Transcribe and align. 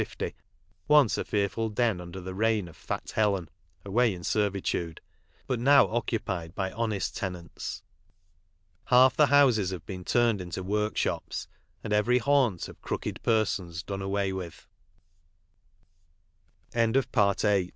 50, 0.03 0.33
once 0.87 1.15
a 1.19 1.23
fearful 1.23 1.69
den 1.69 2.01
under 2.01 2.19
the 2.19 2.33
reign 2.33 2.67
of 2.67 2.75
Fat 2.75 3.11
Helen 3.11 3.49
(away 3.85 4.15
in 4.15 4.23
servitude), 4.23 4.99
but 5.45 5.59
now 5.59 5.87
occupied 5.89 6.55
by 6.55 6.71
honest 6.71 7.15
tenants. 7.15 7.83
Half 8.85 9.15
the 9.15 9.27
houses 9.27 9.69
have 9.69 9.85
been 9.85 10.03
turned 10.03 10.41
into 10.41 10.63
workshops, 10.63 11.47
and 11.83 11.93
every 11.93 12.17
haunt 12.17 12.67
of 12.67 12.81
"crooked" 12.81 13.21
pe 13.21 13.39